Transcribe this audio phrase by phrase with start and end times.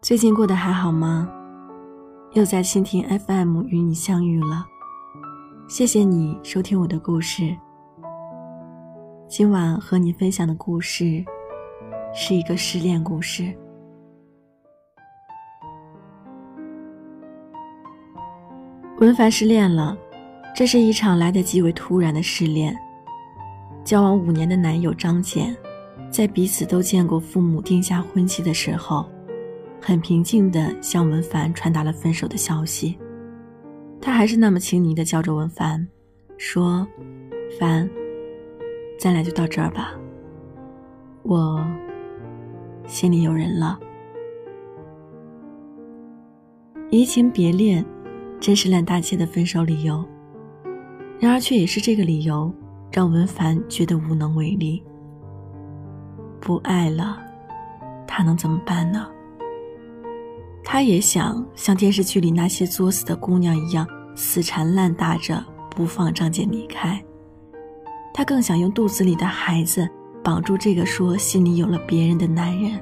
[0.00, 1.28] 最近过得还好吗？
[2.32, 4.66] 又在蜻蜓 FM 与你相遇了，
[5.68, 7.56] 谢谢你收听我的故事。
[9.28, 11.24] 今晚和你分享的故事
[12.12, 13.56] 是一个失恋故事。
[18.98, 19.96] 文凡失恋了，
[20.54, 22.76] 这是一场来得极为突然的失恋。
[23.84, 25.56] 交往五年的男友张简，
[26.12, 29.10] 在彼此都见过父母定下婚期的时候。
[29.84, 32.96] 很平静地向文凡传达了分手的消息，
[34.00, 35.84] 他还是那么亲昵地叫着文凡，
[36.38, 36.86] 说
[37.58, 37.90] ：“凡，
[38.96, 39.92] 咱俩就到这儿吧。
[41.24, 41.66] 我
[42.86, 43.76] 心里有人了。”
[46.90, 47.84] 移情别恋，
[48.38, 50.04] 真是烂大街的分手理由。
[51.18, 52.54] 然而，却也是这个理由，
[52.92, 54.80] 让文凡觉得无能为力。
[56.42, 57.22] 不爱了，
[58.06, 59.06] 他能怎么办呢？
[60.64, 67.02] 他也想像电视剧里那些作死的姑娘一样死缠烂打着不放张姐离开，
[68.12, 69.88] 他更想用肚子里的孩子
[70.22, 72.72] 绑住这个说心里有了别人的男人。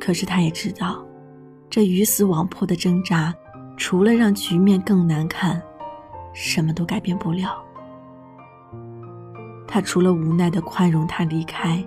[0.00, 1.04] 可是他也知道，
[1.68, 3.34] 这鱼死网破的挣扎，
[3.76, 5.60] 除了让局面更难看，
[6.32, 7.64] 什么都改变不了。
[9.74, 11.84] 他除了无奈的宽容他离开，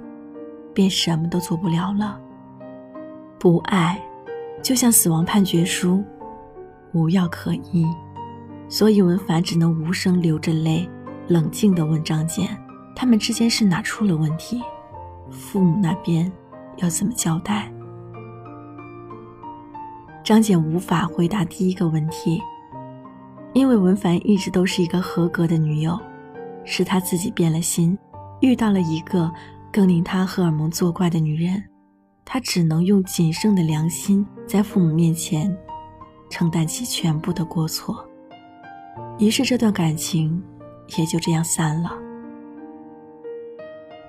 [0.73, 2.19] 便什么都做不了了。
[3.39, 3.97] 不爱，
[4.61, 6.03] 就像死亡判决书，
[6.91, 7.87] 无药可医，
[8.67, 10.85] 所以文凡只能无声流着泪，
[11.29, 12.49] 冷静地问张简
[12.93, 14.61] ：“他们之间是哪出了问题？
[15.31, 16.29] 父母那边
[16.79, 17.71] 要怎么交代？”
[20.25, 22.41] 张简无法回答第一个问题，
[23.53, 25.97] 因为文凡一直都是一个合格的女友，
[26.67, 27.97] 是他自己变了心，
[28.41, 29.31] 遇到了一个
[29.71, 31.63] 更令他荷尔蒙作怪的女人。
[32.25, 35.57] 他只能用仅剩的良心，在父母面前
[36.29, 38.05] 承担起全部的过错。
[39.17, 40.43] 于是，这段感情
[40.97, 41.97] 也就这样散了。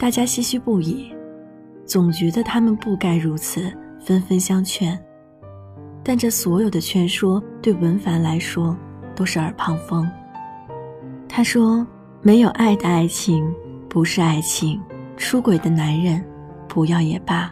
[0.00, 1.12] 大家唏嘘不已，
[1.86, 4.98] 总觉得他们不该如此，纷纷相劝。
[6.02, 8.76] 但这所有的劝说，对文凡来说
[9.14, 10.10] 都是耳旁风。
[11.28, 11.86] 他说
[12.20, 13.54] ：“没有爱的爱情
[13.88, 14.80] 不是爱情，
[15.16, 16.22] 出轨的男人
[16.68, 17.50] 不要也罢。”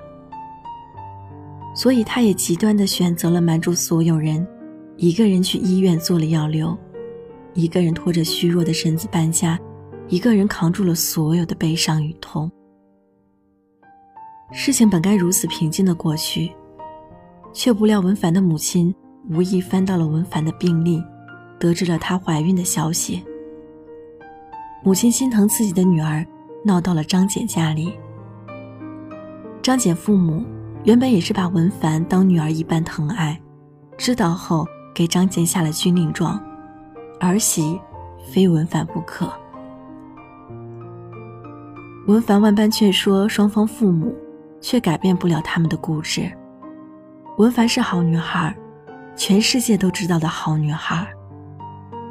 [1.75, 4.47] 所以，他也极端的选择了瞒住所有人，
[4.97, 6.77] 一个人去医院做了药流，
[7.53, 9.59] 一个人拖着虚弱的身子搬家，
[10.09, 12.51] 一个人扛住了所有的悲伤与痛。
[14.53, 16.51] 事情本该如此平静的过去，
[17.53, 18.95] 却不料文凡的母亲
[19.29, 21.03] 无意翻到了文凡的病历，
[21.59, 23.23] 得知了她怀孕的消息。
[24.87, 26.25] 母亲心疼自己的女儿，
[26.65, 27.93] 闹到了张简家里。
[29.61, 30.47] 张简父母。
[30.85, 33.37] 原本也是把文凡当女儿一般疼爱，
[33.99, 34.65] 知道后
[34.95, 36.41] 给张简下了军令状，
[37.19, 37.81] 儿媳
[38.33, 39.29] 非文凡不可。
[42.07, 44.15] 文凡万般劝说双方父母，
[44.61, 46.31] 却改变不了他们的固执。
[47.39, 48.57] 文凡是好女孩，
[49.17, 51.05] 全世界都知道的好女孩，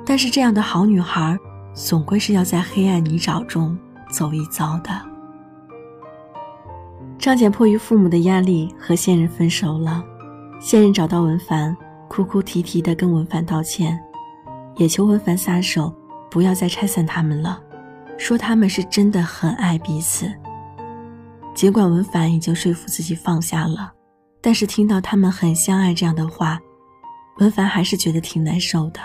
[0.06, 1.38] 但是这样的好女孩，
[1.76, 3.78] 总归是要在黑暗泥沼中
[4.10, 4.90] 走一遭的。
[7.20, 10.04] 张简迫于父母的压力和现任分手了，
[10.60, 11.76] 现任找到文凡，
[12.08, 14.00] 哭哭啼啼地跟文凡道歉，
[14.78, 15.94] 也求文凡撒手，
[16.32, 17.62] 不要再拆散他们了，
[18.18, 20.32] 说他们是真的很爱彼此。
[21.54, 23.92] 尽管文凡已经说服自己放下了，
[24.40, 26.58] 但是听到他们很相爱这样的话，
[27.40, 29.00] 文凡还是觉得挺难受的。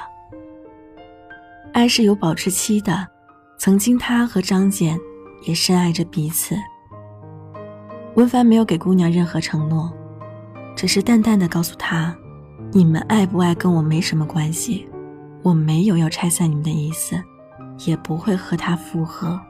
[1.73, 3.07] 爱是有保质期的，
[3.59, 4.99] 曾经他和张简
[5.43, 6.57] 也深爱着彼此。
[8.17, 9.91] 文凡没有给姑娘任何承诺，
[10.75, 12.15] 只是淡淡的告诉她
[12.73, 14.89] ：“你们爱不爱跟我没什么关系，
[15.43, 17.23] 我没有要拆散你们的意思，
[17.87, 19.41] 也不会和他复合。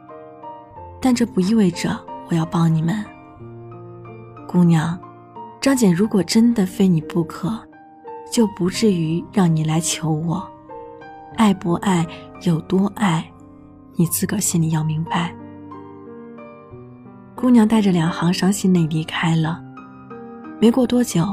[1.00, 3.02] 但这不意味着我要帮你们。
[4.46, 4.98] 姑娘，
[5.60, 7.58] 张简如果真的非你不可，
[8.30, 10.49] 就不至于让你来求我。
[11.40, 12.06] 爱不爱，
[12.42, 13.24] 有多爱，
[13.94, 15.34] 你自个儿心里要明白。”
[17.34, 19.58] 姑娘带着两行伤心泪离开了。
[20.60, 21.24] 没过多久，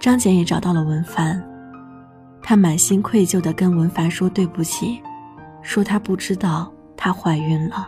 [0.00, 1.46] 张简也找到了文凡。
[2.42, 4.98] 她满心愧疚地跟文凡说对不起，
[5.60, 7.86] 说她不知道她怀孕了。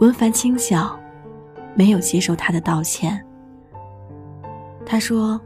[0.00, 0.98] 文凡轻笑，
[1.76, 3.24] 没有接受她的道歉。
[4.84, 5.40] 他说：“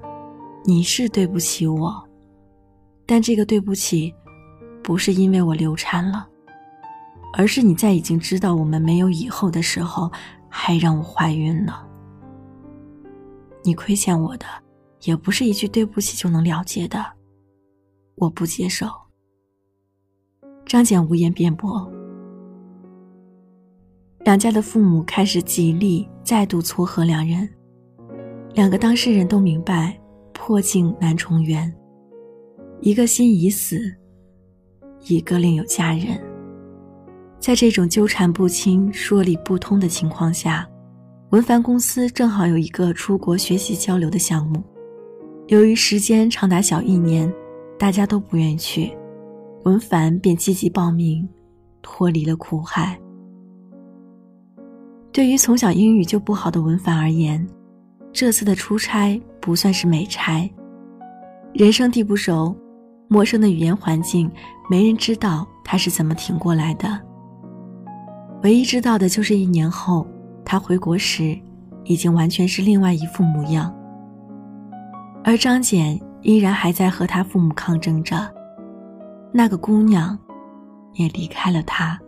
[0.64, 2.02] 你是对不起我，
[3.10, 4.14] 但这个对不起，
[4.84, 6.28] 不是因为我流产了。
[7.36, 10.08] 而是你在已经知道我们没有以后的时候，
[10.48, 11.84] 还让我怀孕了。
[13.64, 14.46] 你亏欠我的，
[15.02, 17.04] 也不是一句对不起就能了结的。
[18.14, 18.86] 我不接受。
[20.64, 21.90] 张简无言辩驳。
[24.20, 27.48] 两家的父母开始极力再度撮合两人，
[28.54, 30.00] 两个当事人都明白
[30.32, 31.74] 破镜难重圆，
[32.82, 33.94] 一个心已死，
[35.06, 36.18] 一个另有佳人。
[37.38, 40.66] 在这种纠缠不清、说理不通的情况下，
[41.28, 44.62] 文凡公司正好有一个出国学习交流的项目，
[45.48, 47.30] 由于时间长达小一年，
[47.78, 48.96] 大家都不愿意去，
[49.64, 51.28] 文凡便积极报名，
[51.82, 52.98] 脱离了苦海。
[55.12, 57.46] 对于从小英语就不好的文凡而言，
[58.10, 60.48] 这次的出差不算是美差。
[61.52, 62.56] 人生地不熟，
[63.12, 64.30] 陌生的语言环境，
[64.70, 66.88] 没人知道他是怎么挺过来的。
[68.44, 70.06] 唯一知道的就是一年后，
[70.44, 71.36] 他回国时，
[71.82, 73.74] 已经完全是另外一副模样。
[75.24, 78.32] 而张简依然还在和他父母抗争着，
[79.32, 80.16] 那个姑娘，
[80.92, 81.98] 也离开了他。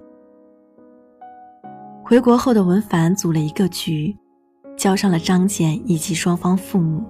[2.04, 4.16] 回国后的文凡组了一个局，
[4.76, 7.02] 叫上了张简以及双方父母。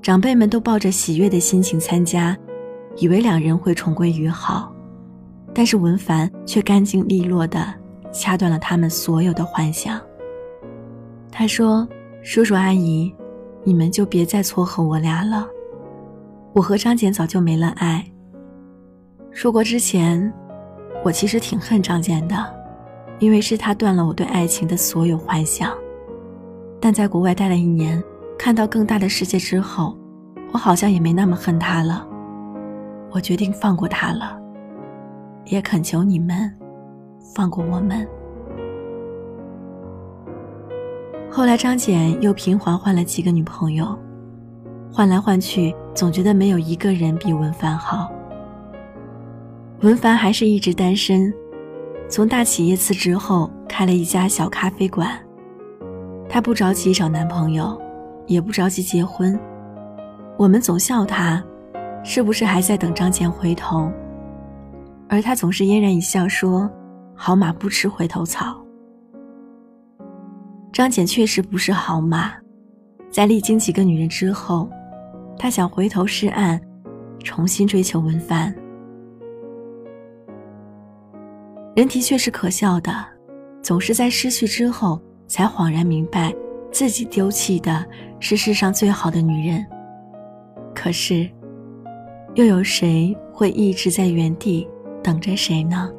[0.00, 2.36] 长辈们都抱着喜悦的心情参加，
[2.96, 4.72] 以为两人会重归于好。
[5.54, 7.66] 但是文凡却干净利落地
[8.12, 10.00] 掐断了他们所有的幻想。
[11.30, 11.86] 他说
[12.22, 13.14] ：“叔叔阿姨，
[13.64, 15.46] 你们就别再撮合我俩了。
[16.52, 18.04] 我和张简早就没了爱。
[19.32, 20.32] 出国之前，
[21.04, 22.36] 我其实挺恨张简的。”
[23.18, 25.72] 因为是他断了我对爱情的所有幻想，
[26.78, 28.02] 但在国外待了一年，
[28.38, 29.96] 看到更大的世界之后，
[30.52, 32.06] 我好像也没那么恨他了。
[33.16, 34.38] 我决定放过他了，
[35.46, 36.54] 也恳求你们
[37.34, 38.06] 放过我们。
[41.30, 43.98] 后来张简又频繁换了几个女朋友，
[44.92, 48.12] 换来换去，总觉得没有一个人比文凡好。
[49.80, 51.32] 文凡还是一直单身。
[52.10, 55.18] 从大企业辞职后，开了一家小咖啡馆。
[56.28, 57.80] 他不着急找男朋友，
[58.26, 59.40] 也不着急结婚。
[60.36, 61.42] 我们总笑他，
[62.08, 63.90] 是不是还在等张简回头？
[65.08, 66.70] 而他总是嫣然一笑，说
[67.16, 68.64] ：“好马不吃回头草。”
[70.72, 72.32] 张简确实不是好马，
[73.10, 74.70] 在历经几个女人之后，
[75.36, 76.60] 他想回头是岸，
[77.24, 78.54] 重新追求文帆。
[81.74, 83.04] 人的确是可笑的，
[83.60, 86.32] 总是在失去之后才恍然明白，
[86.70, 87.84] 自己丢弃的
[88.20, 89.66] 是世上最好的女人。
[90.72, 91.28] 可是，
[92.36, 94.68] 又有谁会一直在原地
[95.02, 95.90] 等着谁呢？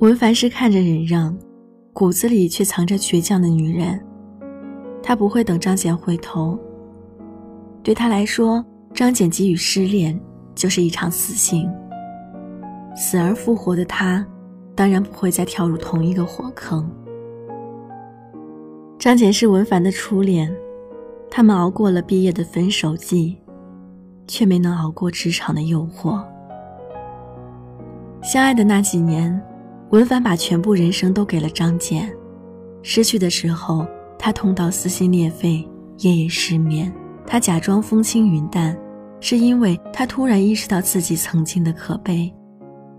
[0.00, 1.38] 文凡是看着忍让，
[1.92, 4.04] 骨子里却藏着倔强的女人。
[5.00, 6.58] 她不会等张简回头。
[7.80, 10.20] 对她来说，张简给予失恋
[10.52, 11.70] 就是一场死刑。
[12.96, 14.26] 死而复活的他，
[14.74, 16.90] 当然不会再跳入同一个火坑。
[18.98, 20.52] 张简是文凡的初恋，
[21.30, 23.36] 他们熬过了毕业的分手季，
[24.26, 26.22] 却没能熬过职场的诱惑。
[28.22, 29.40] 相爱的那几年，
[29.90, 32.10] 文凡把全部人生都给了张健，
[32.82, 33.86] 失去的时候，
[34.18, 36.92] 他痛到撕心裂肺，夜夜失眠。
[37.26, 38.76] 他假装风轻云淡，
[39.20, 42.32] 是因为他突然意识到自己曾经的可悲。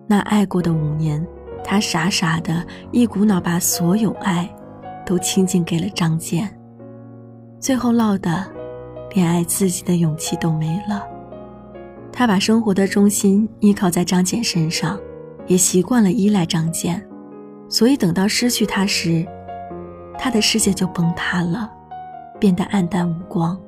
[0.07, 1.25] 那爱过的五年，
[1.63, 4.47] 他傻傻的一股脑把所有爱，
[5.05, 6.47] 都倾尽给了张健，
[7.59, 8.45] 最后落得，
[9.15, 11.03] 连爱自己的勇气都没了。
[12.17, 14.97] 他把生活的重心依靠在张健身上，
[15.47, 17.05] 也习惯了依赖张健，
[17.67, 19.27] 所以等到失去他时，
[20.17, 21.69] 他的世界就崩塌了，
[22.39, 23.59] 变得黯淡无光。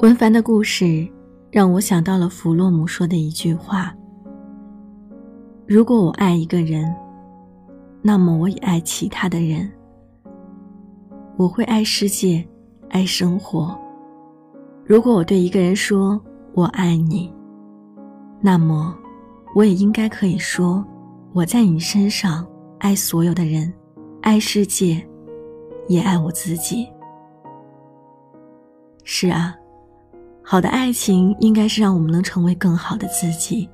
[0.00, 1.08] 文凡的故事
[1.50, 3.92] 让我想到了弗洛姆说的一句话
[5.66, 6.94] ：“如果我爱一个人，
[8.00, 9.68] 那么我也爱其他的人。
[11.36, 12.46] 我会爱世界，
[12.90, 13.76] 爱生活。
[14.84, 16.20] 如果我对一个人说
[16.52, 17.32] 我爱你，
[18.40, 18.96] 那么
[19.54, 20.84] 我也应该可以说
[21.32, 22.46] 我在你身上
[22.78, 23.72] 爱所有的人，
[24.22, 25.04] 爱世界，
[25.88, 26.88] 也爱我自己。”
[29.02, 29.56] 是啊。
[30.46, 33.66] 好的爱情应该是让我们能成为更好的自己。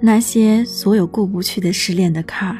[0.00, 2.58] 那些所有过不去的失恋的坎儿，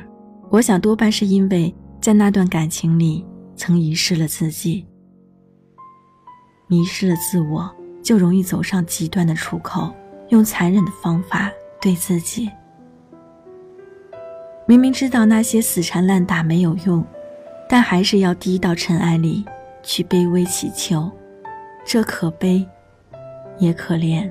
[0.51, 4.85] 我想多半是因为在那段感情里曾遗失了自己，
[6.66, 9.94] 迷失了自我，就容易走上极端的出口，
[10.30, 11.49] 用残忍的方法
[11.80, 12.50] 对自己。
[14.66, 17.04] 明明知道那些死缠烂打没有用，
[17.68, 19.44] 但还是要低到尘埃里
[19.85, 21.09] 去卑微祈求，
[21.85, 22.68] 这可悲，
[23.59, 24.28] 也可怜。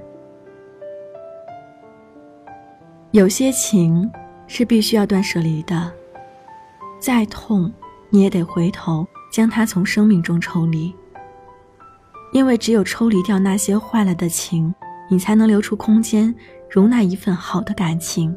[3.11, 4.11] 有些情
[4.45, 5.89] 是必须要断舍离的，
[7.01, 7.73] 再痛，
[8.11, 10.93] 你也得回头将它从生命中抽离。
[12.31, 14.73] 因为只有抽离掉那些坏了的情，
[15.09, 16.33] 你才能留出空间，
[16.69, 18.33] 容纳一份好的感情。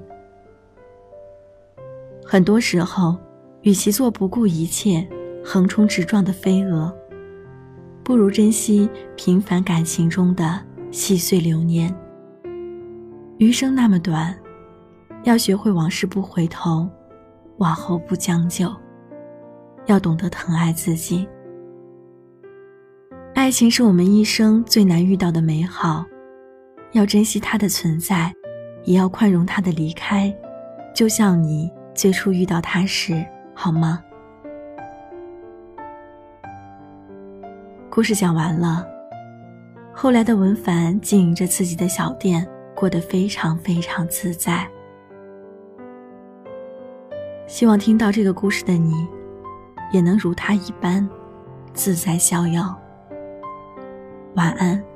[2.24, 3.16] 很多时候，
[3.60, 5.06] 与其做不顾一切、
[5.44, 6.90] 横冲直撞的飞蛾，
[8.02, 10.58] 不如珍惜平凡感情中的
[10.90, 11.94] 细碎流年。
[13.36, 14.34] 余生那么短，
[15.24, 16.88] 要学会往事不回头，
[17.58, 18.74] 往后不将就。
[19.86, 21.28] 要懂得疼爱自己。
[23.34, 26.04] 爱情是我们一生最难遇到的美好，
[26.92, 28.32] 要珍惜它的存在，
[28.84, 30.34] 也要宽容它的离开，
[30.94, 31.70] 就像你。
[31.94, 34.02] 最初遇到他时，好吗？
[37.88, 38.84] 故事讲完了，
[39.92, 42.44] 后来的文凡经营着自己的小店，
[42.74, 44.68] 过得非常非常自在。
[47.46, 49.06] 希望听到这个故事的你，
[49.92, 51.08] 也能如他一般
[51.72, 52.78] 自在逍遥。
[54.34, 54.93] 晚安。